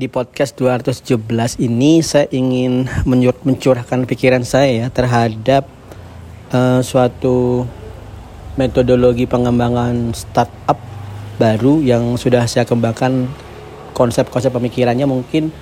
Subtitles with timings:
[0.00, 2.88] di podcast 217 ini saya ingin
[3.44, 5.68] mencurahkan pikiran saya ya terhadap
[6.56, 7.68] uh, suatu
[8.56, 10.80] metodologi pengembangan startup
[11.36, 13.28] baru yang sudah saya kembangkan
[13.92, 15.52] konsep-konsep pemikirannya mungkin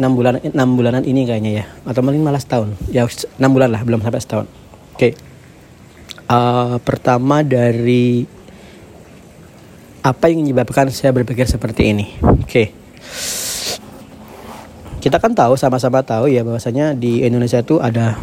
[0.00, 3.04] enam bulan enam bulanan ini kayaknya ya atau mungkin malah setahun ya
[3.36, 5.12] enam bulan lah belum sampai setahun oke okay.
[6.32, 8.24] uh, pertama dari
[10.02, 12.06] apa yang menyebabkan saya berpikir seperti ini?
[12.18, 12.42] Oke.
[12.46, 12.66] Okay.
[15.02, 18.18] Kita kan tahu sama-sama tahu ya bahwasanya di Indonesia itu ada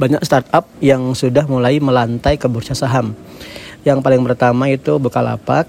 [0.00, 3.12] banyak startup yang sudah mulai melantai ke bursa saham.
[3.84, 5.68] Yang paling pertama itu Bukalapak,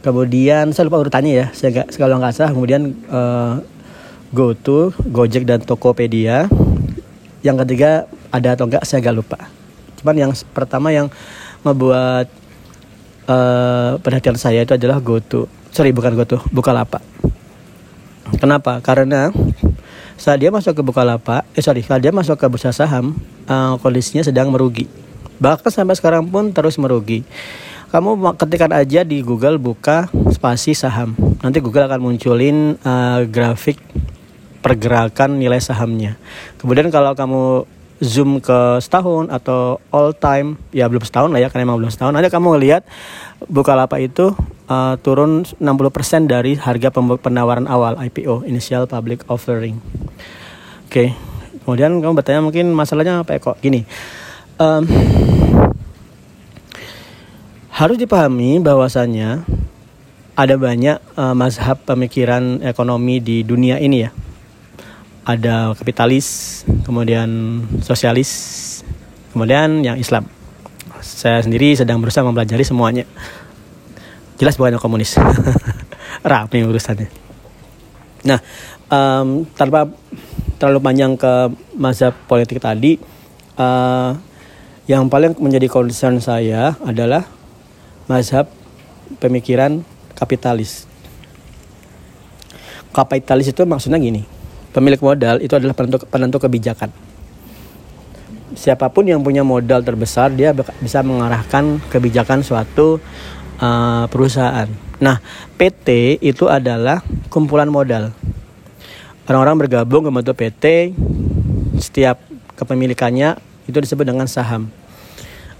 [0.00, 3.60] kemudian saya lupa urutannya ya, saya gak, kalau nggak salah, kemudian uh,
[4.32, 6.48] GoTo, Gojek dan Tokopedia.
[7.40, 9.38] Yang ketiga ada atau enggak saya gak lupa.
[10.00, 11.12] Cuman yang pertama yang
[11.60, 12.32] membuat
[13.30, 15.46] uh, perhatian saya itu adalah GoTo.
[15.70, 17.00] Sorry, bukan GoTo, Bukalapak.
[18.42, 18.82] Kenapa?
[18.82, 19.30] Karena
[20.18, 23.14] saat dia masuk ke Bukalapak, eh sorry, saat dia masuk ke bursa saham,
[23.46, 24.90] uh, kondisinya sedang merugi.
[25.40, 27.24] Bahkan sampai sekarang pun terus merugi.
[27.90, 31.18] Kamu ketikkan aja di Google buka spasi saham.
[31.42, 33.82] Nanti Google akan munculin uh, grafik
[34.62, 36.14] pergerakan nilai sahamnya.
[36.60, 37.66] Kemudian kalau kamu
[38.00, 42.16] zoom ke setahun atau all time ya belum setahun lah ya karena emang belum setahun.
[42.16, 42.82] Ada kamu lihat
[43.48, 44.32] Bukalapak itu
[44.68, 46.88] uh, turun 60% dari harga
[47.20, 49.80] penawaran awal IPO initial public offering.
[50.88, 51.08] Oke okay.
[51.62, 53.84] kemudian kamu bertanya mungkin masalahnya apa ya kok gini.
[54.60, 54.84] Um,
[57.76, 59.44] harus dipahami bahwasannya
[60.36, 64.10] ada banyak uh, mazhab pemikiran ekonomi di dunia ini ya
[65.24, 67.28] ada kapitalis, kemudian
[67.84, 68.30] sosialis,
[69.32, 70.26] kemudian yang Islam.
[71.00, 73.04] Saya sendiri sedang berusaha mempelajari semuanya.
[74.40, 75.16] Jelas bukan yang komunis.
[76.30, 77.08] Rapi urusannya.
[78.24, 78.40] Nah,
[78.92, 79.88] um, tanpa
[80.60, 81.32] terlalu panjang ke
[81.76, 83.00] masa politik tadi,
[83.56, 84.12] uh,
[84.84, 87.24] yang paling menjadi concern saya adalah
[88.10, 88.50] mazhab
[89.22, 89.86] pemikiran
[90.18, 90.84] kapitalis.
[92.90, 94.26] Kapitalis itu maksudnya gini,
[94.70, 96.90] pemilik modal itu adalah penentu, penentu kebijakan.
[98.54, 102.98] Siapa pun yang punya modal terbesar dia bisa mengarahkan kebijakan suatu
[103.62, 104.66] uh, perusahaan.
[104.98, 105.22] Nah,
[105.56, 108.10] PT itu adalah kumpulan modal.
[109.30, 110.64] Orang-orang bergabung ke bentuk PT,
[111.78, 112.18] setiap
[112.58, 113.38] kepemilikannya
[113.70, 114.66] itu disebut dengan saham.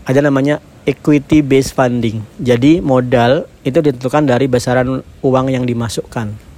[0.03, 2.26] Ada namanya equity based funding.
[2.43, 6.50] Jadi modal itu ditentukan dari besaran uang yang dimasukkan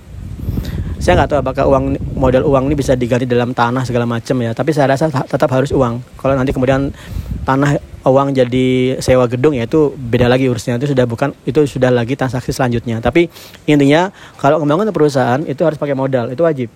[1.02, 4.54] saya nggak tahu apakah uang modal uang ini bisa diganti dalam tanah segala macam ya.
[4.54, 5.98] Tapi saya rasa tetap harus uang.
[6.14, 6.94] Kalau nanti kemudian
[7.42, 10.78] tanah uang jadi sewa gedung ya itu beda lagi urusnya.
[10.78, 13.02] Itu sudah bukan itu sudah lagi transaksi selanjutnya.
[13.02, 13.26] Tapi
[13.66, 16.30] intinya kalau membangun perusahaan itu harus pakai modal.
[16.30, 16.70] Itu wajib.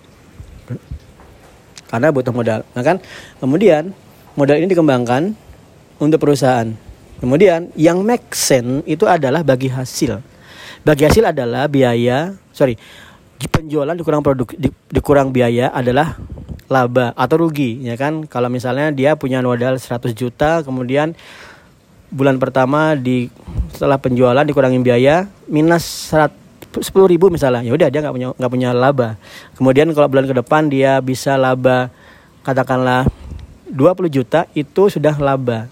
[1.86, 2.98] Karena butuh modal nah kan?
[3.38, 3.94] Kemudian
[4.34, 5.38] modal ini dikembangkan
[6.02, 6.66] untuk perusahaan.
[7.22, 10.18] Kemudian yang make sense itu adalah bagi hasil.
[10.82, 12.74] Bagi hasil adalah biaya sorry
[13.44, 16.16] penjualan dikurang produk di, dikurang biaya adalah
[16.72, 18.24] laba atau rugi ya kan?
[18.24, 21.12] Kalau misalnya dia punya modal 100 juta kemudian
[22.08, 23.28] bulan pertama di
[23.74, 27.66] setelah penjualan dikurangi biaya minus 100 sepuluh ribu misalnya.
[27.66, 29.20] Ya udah dia nggak punya nggak punya laba.
[29.58, 31.92] Kemudian kalau bulan ke depan dia bisa laba
[32.46, 33.04] katakanlah
[33.68, 35.68] 20 juta itu sudah laba.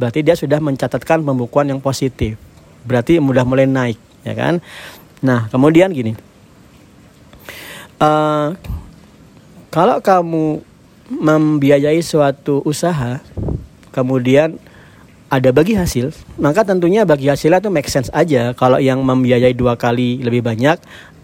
[0.00, 2.34] Berarti dia sudah mencatatkan pembukuan yang positif.
[2.82, 4.58] Berarti mudah mulai naik ya kan?
[5.22, 6.33] Nah kemudian gini
[8.00, 8.54] uh,
[9.74, 10.62] kalau kamu
[11.10, 13.20] membiayai suatu usaha
[13.92, 14.56] kemudian
[15.28, 18.54] ada bagi hasil maka tentunya bagi hasilnya itu make sense aja.
[18.54, 20.78] Kalau yang membiayai dua kali lebih banyak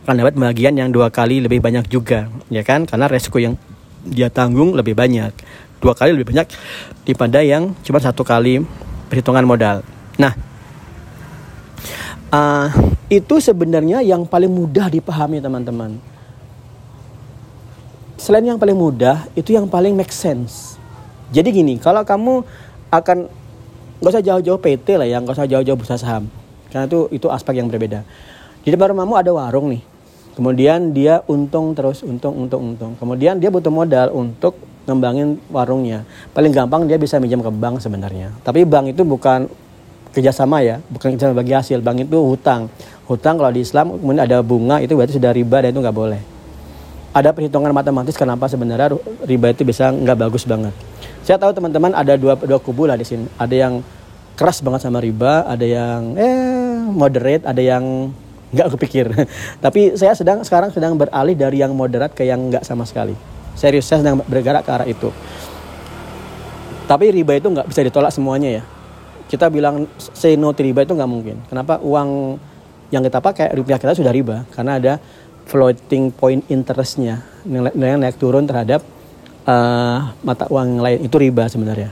[0.04, 2.84] akan dapat bagian yang dua kali lebih banyak juga ya kan?
[2.84, 3.54] Karena resiko yang
[4.02, 5.30] dia tanggung lebih banyak.
[5.80, 6.48] Dua kali lebih banyak
[7.06, 8.60] daripada yang cuma satu kali
[9.08, 9.86] perhitungan modal.
[10.18, 10.34] Nah
[12.34, 12.66] uh,
[13.06, 16.09] itu sebenarnya yang paling mudah dipahami teman-teman
[18.20, 20.76] selain yang paling mudah itu yang paling make sense.
[21.32, 22.44] Jadi gini kalau kamu
[22.92, 23.32] akan
[24.04, 26.28] nggak usah jauh-jauh PT lah ya nggak usah jauh-jauh bursa saham.
[26.68, 28.04] Karena itu itu aspek yang berbeda.
[28.60, 29.80] Di depan rumahmu ada warung nih.
[30.36, 32.92] Kemudian dia untung terus untung untung untung.
[33.00, 36.04] Kemudian dia butuh modal untuk ngembangin warungnya.
[36.36, 38.36] Paling gampang dia bisa minjam ke bank sebenarnya.
[38.44, 39.48] Tapi bank itu bukan
[40.12, 41.80] kerjasama ya bukan kerjasama bagi hasil.
[41.80, 42.68] Bank itu hutang.
[43.08, 46.29] Hutang kalau di Islam kemudian ada bunga itu berarti sudah riba dan itu nggak boleh
[47.10, 48.94] ada perhitungan matematis kenapa sebenarnya
[49.26, 50.74] riba itu bisa nggak bagus banget.
[51.26, 53.26] Saya tahu teman-teman ada dua dua kubu lah di sini.
[53.34, 53.74] Ada yang
[54.38, 58.14] keras banget sama riba, ada yang eh moderate, ada yang
[58.54, 59.06] nggak kepikir.
[59.64, 63.14] Tapi saya sedang sekarang sedang beralih dari yang moderat ke yang nggak sama sekali.
[63.58, 65.10] Serius, saya sedang bergerak ke arah itu.
[66.86, 68.64] Tapi riba itu nggak bisa ditolak semuanya ya.
[69.30, 71.36] Kita bilang say no to riba itu nggak mungkin.
[71.46, 71.78] Kenapa?
[71.82, 72.38] Uang
[72.90, 74.92] yang kita pakai rupiah kita sudah riba karena ada
[75.50, 77.26] floating point interestnya.
[77.42, 78.86] Nilai, nilai naik turun terhadap
[79.50, 80.98] uh, mata uang yang lain.
[81.02, 81.90] Itu riba sebenarnya.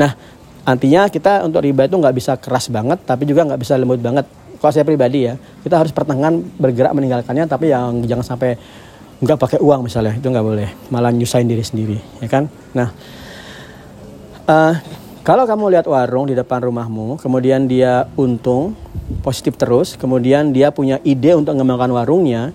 [0.00, 0.16] Nah,
[0.64, 4.24] artinya kita untuk riba itu nggak bisa keras banget, tapi juga nggak bisa lembut banget.
[4.56, 8.56] Kalau saya pribadi ya kita harus pertengahan bergerak meninggalkannya tapi yang jangan sampai
[9.20, 10.68] nggak pakai uang misalnya itu nggak boleh.
[10.88, 12.48] Malah nyusahin diri sendiri ya kan?
[12.72, 12.88] Nah
[14.48, 14.74] uh,
[15.26, 18.72] kalau kamu lihat warung di depan rumahmu kemudian dia untung
[19.20, 22.54] positif terus kemudian dia punya ide untuk mengembangkan warungnya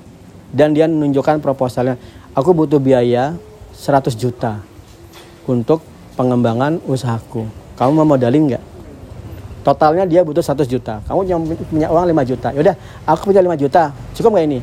[0.52, 1.96] dan dia menunjukkan proposalnya
[2.36, 3.36] aku butuh biaya
[3.76, 4.60] 100 juta
[5.48, 5.82] untuk
[6.20, 7.48] pengembangan usahaku.
[7.80, 8.64] Kamu mau modalin nggak?
[9.66, 11.00] Totalnya dia butuh 100 juta.
[11.08, 12.48] Kamu yang punya uang 5 juta.
[12.54, 12.76] Yaudah
[13.08, 13.96] aku punya 5 juta.
[14.14, 14.60] Cukup nggak ini?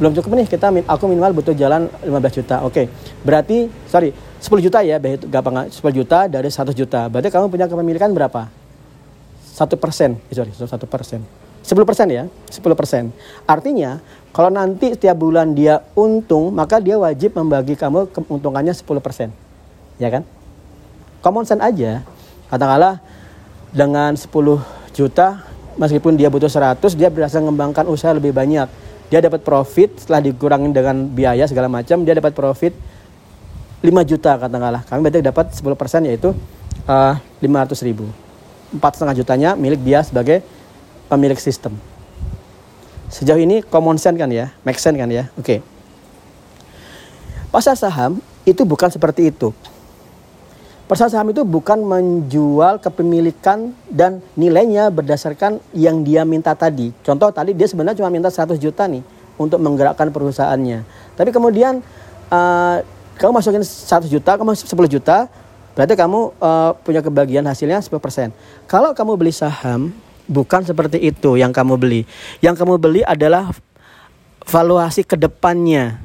[0.00, 2.56] Belum cukup nih kita aku minimal butuh jalan 15 juta.
[2.64, 2.86] Oke okay.
[3.20, 4.96] berarti sorry 10 juta ya
[5.28, 7.08] gampang 10 juta dari 100 juta.
[7.08, 8.48] Berarti kamu punya kepemilikan berapa?
[9.44, 10.16] Satu persen.
[10.32, 13.04] Eh, sorry satu persen 10 persen ya 10 persen.
[13.44, 19.28] Artinya kalau nanti setiap bulan dia untung maka dia wajib membagi kamu keuntungannya 10 persen.
[20.00, 20.24] Ya kan?
[21.20, 22.00] Common sense aja.
[22.48, 22.98] Katakanlah
[23.70, 24.26] dengan 10
[24.96, 25.44] juta
[25.76, 28.66] meskipun dia butuh 100 dia berhasil mengembangkan usaha lebih banyak.
[29.10, 32.72] Dia dapat profit setelah dikurangin dengan biaya segala macam dia dapat profit
[33.80, 34.82] 5 juta katakanlah.
[34.88, 36.30] Kami berarti dapat 10% yaitu
[36.88, 38.06] uh, 500 ribu.
[38.70, 40.46] 4,5 jutanya milik dia sebagai
[41.10, 41.74] pemilik sistem
[43.10, 45.58] sejauh ini common sense kan ya make sense kan ya oke okay.
[47.50, 49.50] pasar saham itu bukan seperti itu
[50.90, 56.90] Pasar saham itu bukan menjual kepemilikan dan nilainya berdasarkan yang dia minta tadi.
[57.06, 58.98] Contoh tadi dia sebenarnya cuma minta 100 juta nih
[59.38, 60.82] untuk menggerakkan perusahaannya.
[61.14, 61.78] Tapi kemudian
[62.26, 62.82] uh,
[63.22, 65.30] kamu masukin 100 juta, kamu 10 juta,
[65.78, 68.34] berarti kamu uh, punya kebagian hasilnya 10%.
[68.66, 69.94] Kalau kamu beli saham,
[70.30, 72.06] bukan seperti itu yang kamu beli.
[72.38, 73.50] Yang kamu beli adalah
[74.46, 75.98] valuasi ke depannya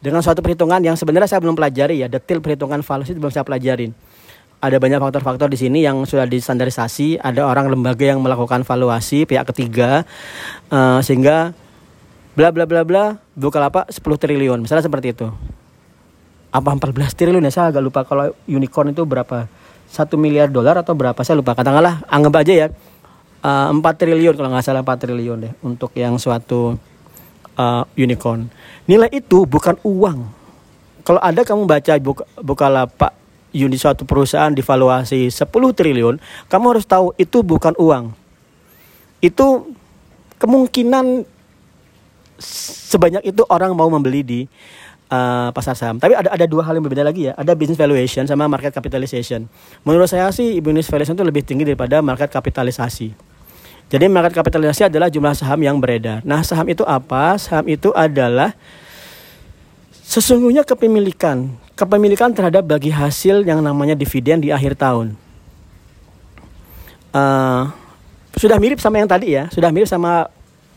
[0.00, 3.92] dengan suatu perhitungan yang sebenarnya saya belum pelajari ya detail perhitungan valuasi belum saya pelajarin
[4.60, 9.48] ada banyak faktor-faktor di sini yang sudah distandarisasi ada orang lembaga yang melakukan valuasi pihak
[9.52, 10.04] ketiga
[10.68, 11.56] uh, sehingga
[12.36, 13.04] bla bla bla bla
[13.34, 14.60] buka apa 10 triliun.
[14.60, 15.26] Misalnya seperti itu.
[16.52, 17.52] Apa 14 triliun ya?
[17.52, 19.48] Saya agak lupa kalau unicorn itu berapa.
[19.90, 21.18] Satu miliar dolar atau berapa?
[21.24, 21.56] Saya lupa.
[21.56, 22.66] Katakanlah anggap aja ya
[23.44, 26.76] uh, eh, 4 triliun kalau nggak salah 4 triliun deh untuk yang suatu
[27.56, 28.48] uh, unicorn.
[28.88, 30.18] Nilai itu bukan uang.
[31.00, 31.92] Kalau ada kamu baca
[32.44, 33.12] buka, lapak
[33.50, 38.12] unit suatu perusahaan divaluasi 10 triliun, kamu harus tahu itu bukan uang.
[39.24, 39.74] Itu
[40.40, 41.24] kemungkinan
[42.90, 44.40] sebanyak itu orang mau membeli di
[45.10, 46.00] uh, pasar saham.
[46.00, 47.32] Tapi ada ada dua hal yang berbeda lagi ya.
[47.36, 49.50] Ada business valuation sama market capitalization.
[49.84, 53.29] Menurut saya sih business valuation itu lebih tinggi daripada market kapitalisasi.
[53.90, 56.22] Jadi market kapitalisasi adalah jumlah saham yang beredar.
[56.22, 57.34] Nah, saham itu apa?
[57.42, 58.54] Saham itu adalah
[60.06, 65.18] sesungguhnya kepemilikan, kepemilikan terhadap bagi hasil yang namanya dividen di akhir tahun.
[67.10, 67.66] Uh,
[68.38, 70.30] sudah mirip sama yang tadi ya, sudah mirip sama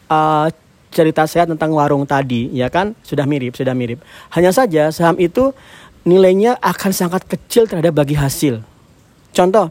[0.09, 0.49] uh,
[0.89, 2.97] cerita saya tentang warung tadi, ya kan?
[3.05, 4.01] Sudah mirip, sudah mirip.
[4.33, 5.53] Hanya saja saham itu
[6.01, 8.65] nilainya akan sangat kecil terhadap bagi hasil.
[9.37, 9.69] Contoh,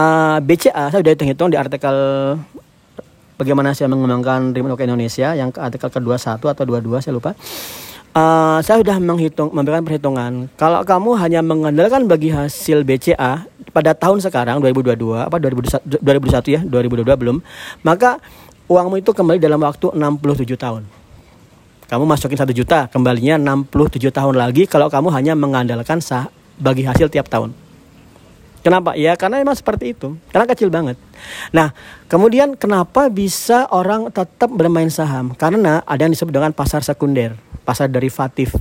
[0.00, 1.96] uh, BCA saya sudah hitung-hitung di artikel
[3.40, 7.32] bagaimana saya mengembangkan remote work Indonesia yang artikel ke-21 atau 22 saya lupa.
[8.10, 10.52] Uh, saya sudah menghitung memberikan perhitungan.
[10.60, 16.60] Kalau kamu hanya mengandalkan bagi hasil BCA pada tahun sekarang 2022 apa 2021, 2021 ya
[16.66, 17.36] 2022 belum
[17.86, 18.18] maka
[18.66, 20.82] uangmu itu kembali dalam waktu 67 tahun.
[21.86, 26.26] Kamu masukin satu juta kembalinya 67 tahun lagi kalau kamu hanya mengandalkan sah
[26.58, 27.69] bagi hasil tiap tahun
[28.60, 28.92] Kenapa?
[28.92, 30.20] Ya karena memang seperti itu.
[30.28, 31.00] Karena kecil banget.
[31.48, 31.72] Nah,
[32.12, 35.32] kemudian kenapa bisa orang tetap bermain saham?
[35.32, 38.52] Karena ada yang disebut dengan pasar sekunder, pasar derivatif.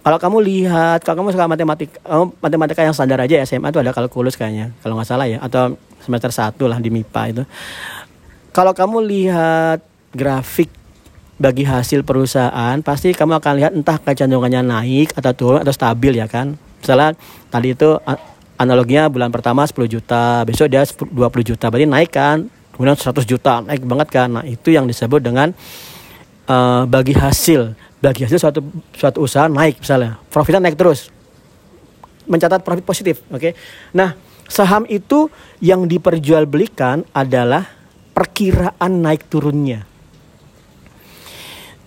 [0.00, 3.92] Kalau kamu lihat, kalau kamu suka matematik, kamu matematika yang standar aja SMA itu ada
[3.92, 7.42] kalkulus kayaknya, kalau nggak salah ya, atau semester satu lah di MIPA itu.
[8.56, 9.84] Kalau kamu lihat
[10.16, 10.72] grafik
[11.36, 16.24] bagi hasil perusahaan, pasti kamu akan lihat entah kecenderungannya naik atau turun atau stabil ya
[16.24, 16.56] kan.
[16.80, 17.14] Misalnya
[17.52, 18.00] tadi itu
[18.62, 21.10] analoginya bulan pertama 10 juta, besok dia 20
[21.42, 24.28] juta, berarti naik kan, kemudian 100 juta, naik banget kan.
[24.30, 25.50] Nah, itu yang disebut dengan
[26.46, 27.74] uh, bagi hasil.
[28.02, 28.60] Bagi hasil suatu
[28.94, 31.10] suatu usaha naik misalnya, profitnya naik terus.
[32.26, 33.38] Mencatat profit positif, oke.
[33.38, 33.52] Okay?
[33.94, 34.14] Nah,
[34.46, 35.30] saham itu
[35.62, 37.66] yang diperjualbelikan adalah
[38.14, 39.86] perkiraan naik turunnya.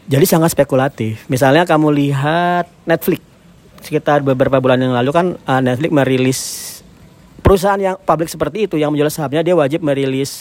[0.05, 1.25] Jadi sangat spekulatif.
[1.27, 3.34] Misalnya kamu lihat Netflix
[3.85, 6.39] sekitar beberapa bulan yang lalu kan uh, Netflix merilis
[7.45, 10.33] perusahaan yang publik seperti itu yang menjual sahamnya dia wajib merilis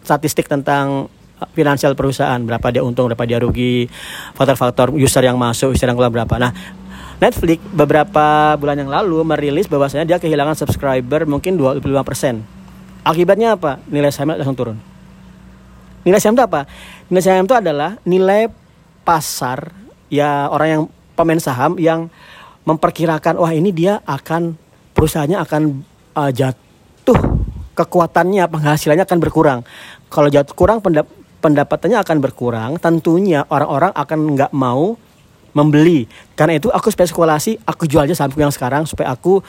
[0.00, 3.92] statistik tentang uh, finansial perusahaan berapa dia untung berapa dia rugi
[4.32, 6.52] faktor-faktor user yang masuk user yang keluar berapa nah
[7.16, 12.44] Netflix beberapa bulan yang lalu merilis bahwasanya dia kehilangan subscriber mungkin 25%.
[13.08, 13.80] Akibatnya apa?
[13.88, 14.76] Nilai sahamnya langsung turun.
[16.04, 16.68] Nilai saham itu apa?
[17.08, 18.52] Nilai saham itu adalah nilai
[19.02, 19.74] pasar
[20.06, 20.82] ya orang yang
[21.18, 22.12] pemain saham yang
[22.66, 24.58] memperkirakan wah ini dia akan
[24.92, 25.62] perusahaannya akan
[26.18, 27.18] uh, jatuh
[27.78, 29.60] kekuatannya penghasilannya akan berkurang.
[30.10, 31.06] Kalau jatuh kurang pendap
[31.40, 34.98] pendapatannya akan berkurang, tentunya orang-orang akan nggak mau
[35.56, 36.04] membeli.
[36.36, 39.40] Karena itu aku spekulasi, aku jual aja sahamku yang sekarang supaya aku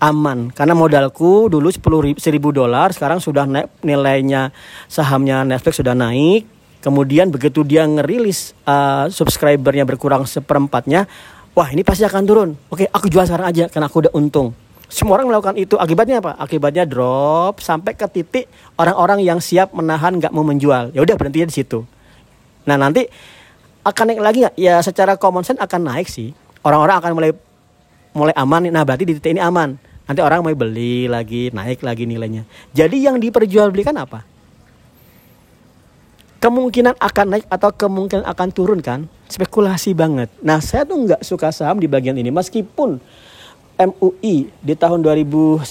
[0.00, 0.48] aman.
[0.56, 4.54] Karena modalku dulu 10 ribu dolar, sekarang sudah naik nilainya
[4.88, 6.48] sahamnya Netflix sudah naik.
[6.80, 11.04] Kemudian begitu dia ngerilis uh, subscribernya berkurang seperempatnya,
[11.54, 12.50] wah ini pasti akan turun.
[12.70, 14.54] Oke, aku jual sekarang aja karena aku udah untung.
[14.90, 15.78] Semua orang melakukan itu.
[15.78, 16.34] Akibatnya apa?
[16.34, 20.90] Akibatnya drop sampai ke titik orang-orang yang siap menahan nggak mau menjual.
[20.90, 21.86] Ya udah berhenti di situ.
[22.66, 23.06] Nah nanti
[23.86, 24.54] akan naik lagi nggak?
[24.58, 26.34] Ya secara common sense akan naik sih.
[26.66, 27.30] Orang-orang akan mulai
[28.10, 28.66] mulai aman.
[28.66, 29.78] Nah berarti di titik ini aman.
[30.10, 32.42] Nanti orang mau beli lagi, naik lagi nilainya.
[32.74, 34.26] Jadi yang diperjualbelikan apa?
[36.42, 39.06] Kemungkinan akan naik atau kemungkinan akan turun kan?
[39.30, 40.26] Spekulasi banget.
[40.42, 42.34] Nah saya tuh nggak suka saham di bagian ini.
[42.34, 42.98] Meskipun
[43.80, 45.64] MUI di tahun 2011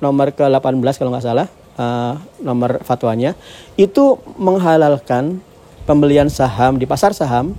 [0.00, 1.46] nomor ke-18 kalau nggak salah
[1.78, 3.36] uh, nomor fatwanya
[3.76, 5.38] itu menghalalkan
[5.86, 7.54] pembelian saham di pasar saham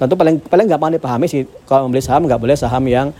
[0.00, 3.10] tentu paling paling gampang dipahami sih kalau membeli saham nggak boleh saham yang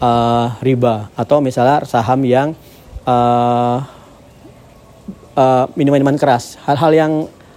[0.00, 2.56] uh, riba atau misalnya saham yang
[3.04, 3.82] uh,
[5.34, 7.12] uh, minuman-minuman keras hal-hal yang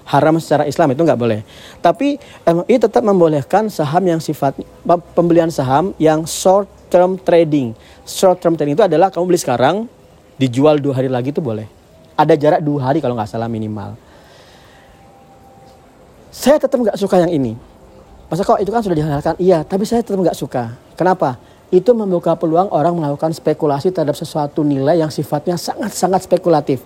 [0.08, 1.42] haram secara Islam itu nggak boleh
[1.80, 4.58] tapi MUI tetap membolehkan saham yang sifat
[5.16, 7.76] pembelian saham yang short term trading
[8.08, 9.88] short term trading itu adalah kamu beli sekarang
[10.36, 11.66] dijual dua hari lagi itu boleh
[12.14, 13.96] ada jarak dua hari kalau nggak salah minimal
[16.34, 17.54] saya tetap nggak suka yang ini.
[18.26, 19.38] Masa kok itu kan sudah dihalalkan?
[19.38, 20.74] Iya, tapi saya tetap nggak suka.
[20.98, 21.38] Kenapa?
[21.70, 26.82] Itu membuka peluang orang melakukan spekulasi terhadap sesuatu nilai yang sifatnya sangat-sangat spekulatif.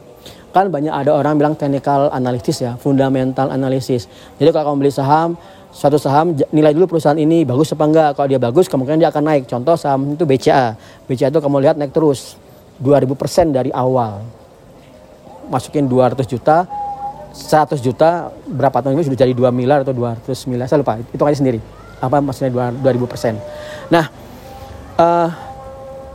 [0.57, 4.09] Kan banyak ada orang bilang technical analysis ya, fundamental analysis.
[4.41, 5.37] Jadi kalau kamu beli saham,
[5.69, 8.09] suatu saham nilai dulu perusahaan ini bagus apa enggak.
[8.17, 9.45] Kalau dia bagus, kemungkinan dia akan naik.
[9.45, 10.73] Contoh saham itu BCA.
[11.05, 12.41] BCA itu kamu lihat naik terus
[12.81, 14.25] 2000% dari awal.
[15.53, 16.65] Masukin 200 juta,
[17.37, 21.21] 100 juta berapa tahun ini sudah jadi 2 miliar atau 200 miliar saya lupa itu
[21.21, 21.61] aja sendiri
[22.01, 23.37] apa maksudnya 2000 persen
[23.93, 24.09] nah
[24.97, 25.29] uh,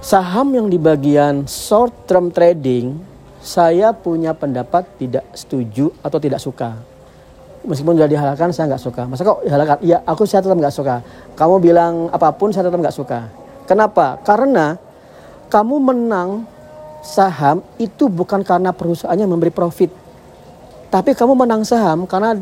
[0.03, 3.12] saham yang di bagian short term trading
[3.43, 6.79] saya punya pendapat tidak setuju atau tidak suka.
[7.67, 9.03] Meskipun sudah dihalalkan saya nggak suka.
[9.11, 9.79] Masa kok dihalalkan?
[9.83, 11.03] Iya aku saya tetap nggak suka.
[11.35, 13.27] Kamu bilang apa pun saya tetap nggak suka.
[13.67, 14.19] Kenapa?
[14.23, 14.79] Karena
[15.51, 16.47] kamu menang
[17.03, 19.91] saham itu bukan karena perusahaannya memberi profit.
[20.91, 22.39] Tapi kamu menang saham karena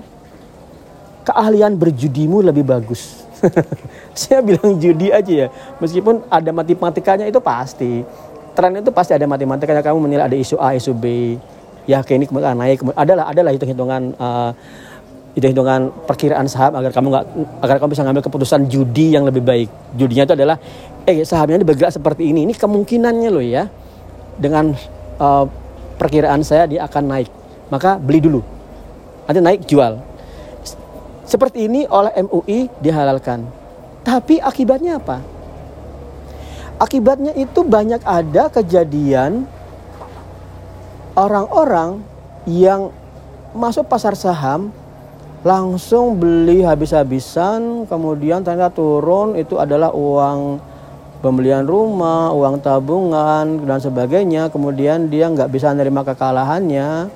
[1.24, 3.24] keahlian berjudimu lebih bagus.
[4.20, 5.48] Saya bilang judi aja ya.
[5.80, 8.04] Meskipun ada matematikanya itu pasti.
[8.60, 9.80] Tren itu pasti ada matematikanya.
[9.80, 11.36] Kamu menilai ada isu A, isu B.
[11.88, 12.84] Ya kayak ini kemudian naik.
[12.84, 14.52] Kemudian, adalah adalah hitung-hitungan uh,
[15.32, 17.24] hitung-hitungan perkiraan saham agar kamu nggak
[17.64, 19.72] agar kamu bisa ngambil keputusan judi yang lebih baik.
[19.96, 20.60] Judinya itu adalah
[21.08, 22.44] eh sahamnya ini bergerak seperti ini.
[22.44, 23.64] Ini kemungkinannya loh ya.
[24.36, 24.76] Dengan
[25.16, 25.48] uh,
[25.96, 27.32] perkiraan saya dia akan naik
[27.72, 28.44] maka beli dulu.
[29.24, 29.96] Nanti naik jual.
[31.24, 33.40] Seperti ini oleh MUI dihalalkan.
[34.04, 35.39] Tapi akibatnya apa?
[36.80, 39.44] Akibatnya itu banyak ada kejadian
[41.12, 42.00] orang-orang
[42.48, 42.88] yang
[43.52, 44.72] masuk pasar saham
[45.44, 50.56] langsung beli habis-habisan kemudian ternyata turun itu adalah uang
[51.20, 57.12] pembelian rumah, uang tabungan dan sebagainya kemudian dia nggak bisa menerima kekalahannya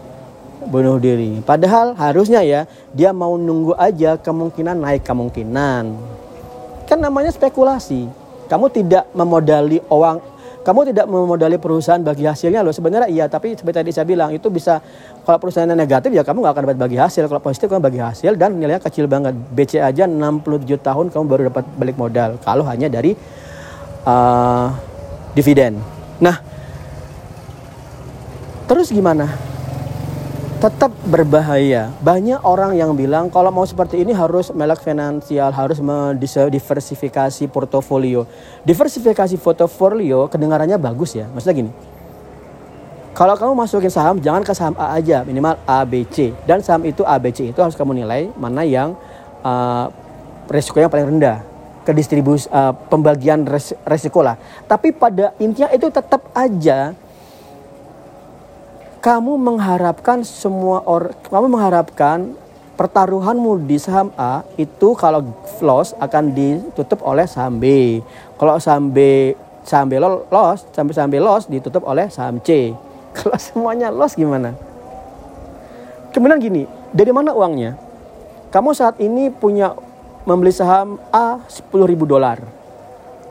[0.68, 1.40] bunuh diri.
[1.40, 5.85] Padahal harusnya ya dia mau nunggu aja kemungkinan naik kemungkinan.
[6.85, 8.24] Kan namanya spekulasi.
[8.45, 10.35] Kamu tidak memodali uang,
[10.65, 12.73] kamu tidak memodali perusahaan bagi hasilnya loh.
[12.73, 14.81] Sebenarnya iya, tapi seperti tadi saya bilang itu bisa
[15.29, 17.29] kalau perusahaannya negatif ya kamu nggak akan dapat bagi hasil.
[17.29, 19.37] Kalau positif kamu bagi hasil dan nilainya kecil banget.
[19.53, 22.41] BC aja 67 tahun kamu baru dapat balik modal.
[22.41, 23.13] Kalau hanya dari
[24.09, 24.73] uh,
[25.37, 25.77] dividen.
[26.17, 26.41] Nah,
[28.65, 29.54] terus gimana?
[30.64, 31.92] Tetap berbahaya.
[32.00, 35.76] Banyak orang yang bilang kalau mau seperti ini harus melek finansial, harus
[36.49, 38.25] diversifikasi portofolio.
[38.64, 41.28] Diversifikasi portofolio kedengarannya bagus ya.
[41.28, 41.73] Maksudnya gini.
[43.12, 46.33] Kalau kamu masukin saham, jangan ke saham A aja, minimal A, B, C.
[46.49, 48.97] Dan saham itu A, B, C itu harus kamu nilai mana yang
[49.44, 49.92] uh,
[50.49, 51.44] resiko yang paling rendah
[51.85, 54.40] ke distribusi uh, pembagian res, resiko lah.
[54.64, 56.97] Tapi pada intinya itu tetap aja
[59.05, 62.33] kamu mengharapkan semua orang kamu mengharapkan
[62.81, 65.21] pertaruhanmu di saham A itu kalau
[65.61, 68.01] loss akan ditutup oleh saham B.
[68.41, 69.31] Kalau saham B
[69.61, 72.73] saham B loss, sampai saham B loss ditutup oleh saham C.
[73.17, 74.57] Kalau semuanya loss gimana?
[76.11, 77.75] Kemudian gini, dari mana uangnya?
[78.53, 79.75] Kamu saat ini punya
[80.25, 82.39] membeli saham A 10 ribu dolar.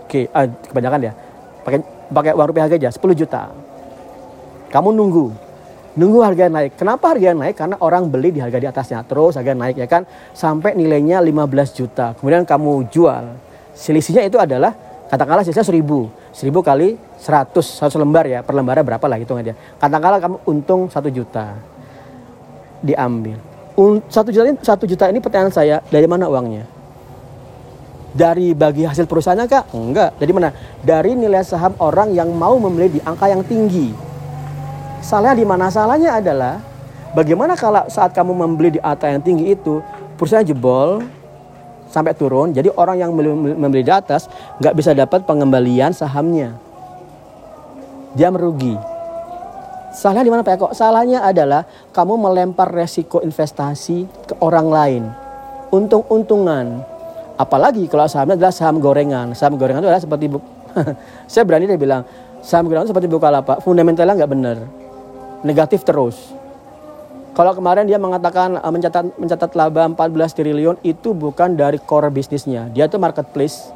[0.03, 1.13] Oke, ah, kebanyakan ya.
[1.63, 1.79] Pakai
[2.11, 3.49] pakai uang rupiah aja 10 juta.
[4.69, 5.52] Kamu nunggu.
[5.93, 6.73] Nunggu harga naik.
[6.73, 7.53] Kenapa harga naik?
[7.53, 9.05] Karena orang beli di harga di atasnya.
[9.05, 12.17] Terus harga naik ya kan sampai nilainya 15 juta.
[12.17, 13.37] Kemudian kamu jual.
[13.77, 14.73] Selisihnya itu adalah
[15.09, 16.09] katakanlah selisihnya 1000.
[16.33, 18.41] 1000 kali 100, 100 lembar ya.
[18.41, 19.53] Per lembarnya berapa lah hitung aja.
[19.77, 21.53] Katakanlah kamu untung 1 juta.
[22.81, 23.37] Diambil.
[24.09, 26.83] Satu juta ini, satu juta ini pertanyaan saya dari mana uangnya?
[28.13, 29.73] dari bagi hasil perusahaannya kak?
[29.73, 30.21] Enggak.
[30.21, 30.53] Dari mana?
[30.85, 34.12] Dari nilai saham orang yang mau membeli di angka yang tinggi.
[35.03, 35.67] Salahnya di mana?
[35.67, 36.63] Salahnya adalah
[37.11, 39.83] bagaimana kalau saat kamu membeli di angka yang tinggi itu
[40.15, 41.03] perusahaan jebol
[41.91, 42.55] sampai turun.
[42.55, 44.31] Jadi orang yang membeli di atas
[44.63, 46.55] nggak bisa dapat pengembalian sahamnya.
[48.15, 48.79] Dia merugi.
[49.91, 50.67] Salahnya di mana Pak Eko?
[50.71, 55.03] Salahnya adalah kamu melempar resiko investasi ke orang lain.
[55.69, 56.93] Untung-untungan
[57.33, 59.33] Apalagi kalau sahamnya adalah saham gorengan.
[59.33, 60.25] Saham gorengan itu adalah seperti
[61.31, 62.05] saya berani dia bilang
[62.45, 64.57] saham gorengan itu seperti Bukalapak, fundamentalnya nggak benar,
[65.43, 66.15] negatif terus.
[67.33, 72.69] Kalau kemarin dia mengatakan uh, mencatat mencatat laba 14 triliun itu bukan dari core bisnisnya.
[72.71, 73.69] Dia itu marketplace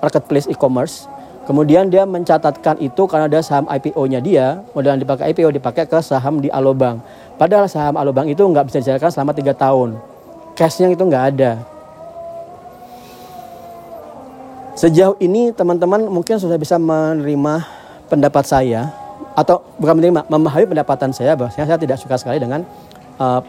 [0.00, 1.08] marketplace e-commerce.
[1.46, 6.42] Kemudian dia mencatatkan itu karena ada saham IPO-nya dia, modal dipakai IPO dipakai ke saham
[6.42, 6.98] di Alobang.
[7.38, 9.94] Padahal saham Alobang itu nggak bisa dijalankan selama tiga tahun.
[10.58, 11.62] Cashnya itu nggak ada.
[14.76, 17.64] Sejauh ini teman-teman mungkin sudah bisa menerima
[18.12, 19.05] pendapat saya
[19.36, 22.64] atau bukan menerima, memahami pendapatan saya bahwa saya tidak suka sekali dengan
[23.20, 23.44] uh,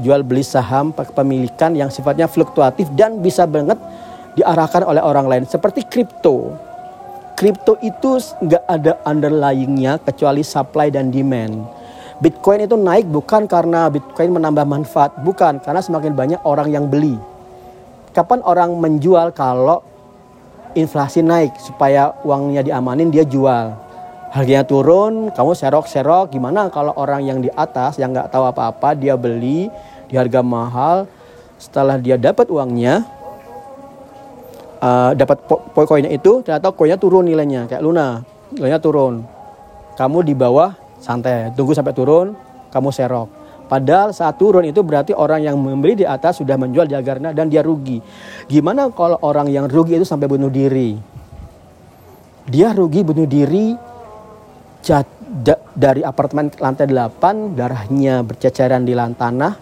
[0.00, 3.76] jual beli saham kepemilikan yang sifatnya fluktuatif dan bisa banget
[4.40, 6.56] diarahkan oleh orang lain seperti kripto.
[7.36, 11.76] Kripto itu nggak ada underlyingnya kecuali supply dan demand.
[12.18, 17.14] Bitcoin itu naik bukan karena Bitcoin menambah manfaat, bukan karena semakin banyak orang yang beli.
[18.10, 19.86] Kapan orang menjual kalau
[20.74, 23.87] inflasi naik supaya uangnya diamanin dia jual
[24.32, 26.32] harganya turun kamu serok-serok.
[26.32, 29.72] Gimana kalau orang yang di atas yang nggak tahu apa-apa dia beli
[30.08, 31.08] di harga mahal.
[31.58, 33.02] Setelah dia dapat uangnya
[34.78, 38.22] uh, dapat po koinnya itu ternyata koinnya turun nilainya kayak Luna.
[38.54, 39.26] Nilainya turun.
[39.98, 41.50] Kamu di bawah santai.
[41.52, 42.38] Tunggu sampai turun
[42.70, 43.28] kamu serok.
[43.68, 46.96] Padahal saat turun itu berarti orang yang membeli di atas sudah menjual di
[47.36, 48.00] dan dia rugi.
[48.48, 50.96] Gimana kalau orang yang rugi itu sampai bunuh diri?
[52.48, 53.76] Dia rugi bunuh diri
[55.78, 59.54] dari apartemen lantai 8 darahnya berceceran di tanah.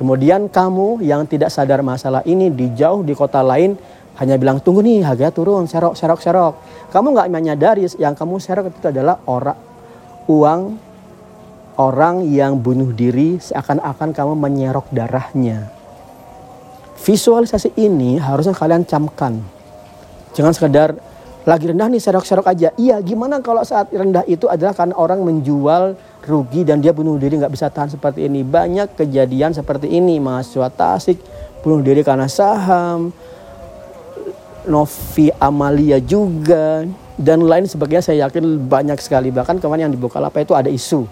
[0.00, 3.76] Kemudian kamu yang tidak sadar masalah ini di jauh di kota lain
[4.16, 6.54] hanya bilang tunggu nih harganya turun serok serok serok.
[6.88, 9.60] Kamu nggak menyadari yang kamu serok itu adalah orang
[10.24, 10.60] uang
[11.80, 15.68] orang yang bunuh diri seakan-akan kamu menyerok darahnya.
[17.00, 19.40] Visualisasi ini harusnya kalian camkan.
[20.36, 20.88] Jangan sekedar
[21.48, 22.68] lagi rendah nih serok-serok aja.
[22.76, 27.40] Iya, gimana kalau saat rendah itu adalah karena orang menjual rugi dan dia bunuh diri
[27.40, 28.44] nggak bisa tahan seperti ini.
[28.44, 30.20] Banyak kejadian seperti ini.
[30.20, 31.16] Mahasiswa Tasik
[31.64, 33.12] bunuh diri karena saham.
[34.68, 36.84] Novi Amalia juga
[37.16, 41.08] dan lain sebagainya saya yakin banyak sekali bahkan kemarin yang dibuka apa itu ada isu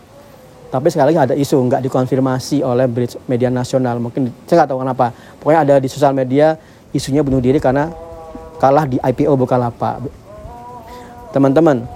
[0.69, 2.85] tapi sekali lagi ada isu nggak dikonfirmasi oleh
[3.25, 5.07] media nasional mungkin saya nggak tahu kenapa
[5.41, 6.61] pokoknya ada di sosial media
[6.93, 7.89] isunya bunuh diri karena
[8.59, 10.03] kalah di IPO Bukalapak.
[11.31, 11.87] Teman-teman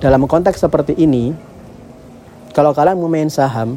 [0.00, 1.32] dalam konteks seperti ini
[2.56, 3.76] kalau kalian mau main saham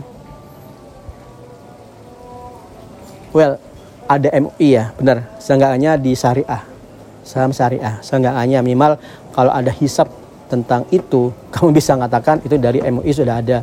[3.36, 3.60] well
[4.10, 5.28] ada MUI ya benar.
[5.38, 6.64] Seenggaknya di syariah
[7.30, 8.02] saham syariah.
[8.02, 8.98] Seenggaknya minimal
[9.36, 10.10] kalau ada hisap
[10.50, 13.62] tentang itu kamu bisa mengatakan itu dari MUI sudah ada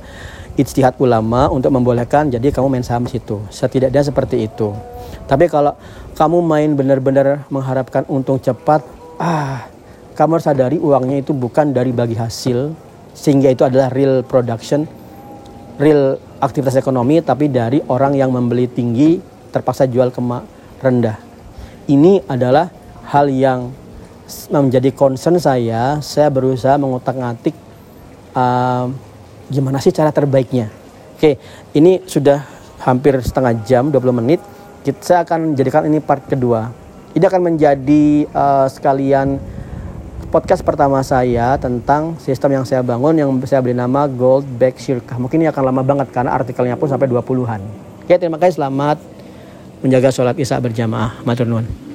[0.57, 3.43] ijtihad ulama untuk membolehkan jadi kamu main saham situ.
[3.51, 4.71] Setidaknya seperti itu.
[5.27, 5.75] Tapi kalau
[6.17, 8.83] kamu main benar-benar mengharapkan untung cepat
[9.21, 9.69] ah
[10.17, 12.73] kamu harus sadari uangnya itu bukan dari bagi hasil
[13.13, 14.89] sehingga itu adalah real production
[15.77, 19.21] real aktivitas ekonomi tapi dari orang yang membeli tinggi
[19.53, 20.21] terpaksa jual ke
[20.81, 21.17] rendah
[21.87, 22.73] ini adalah
[23.13, 23.71] hal yang
[24.51, 27.55] menjadi concern saya saya berusaha mengutak-ngatik
[28.35, 28.91] uh,
[29.49, 30.69] gimana sih cara terbaiknya.
[31.17, 31.41] Oke,
[31.73, 32.45] ini sudah
[32.85, 34.41] hampir setengah jam, 20 menit.
[35.01, 36.71] Saya akan jadikan ini part kedua.
[37.17, 39.41] Ini akan menjadi uh, sekalian
[40.29, 45.17] podcast pertama saya tentang sistem yang saya bangun yang saya beri nama Gold Back Shirkah.
[45.17, 47.61] Mungkin ini akan lama banget karena artikelnya pun sampai 20-an.
[48.05, 48.61] Oke, terima kasih.
[48.61, 49.01] Selamat
[49.81, 51.25] menjaga sholat isya berjamaah.
[51.25, 51.86] Matur nuwun.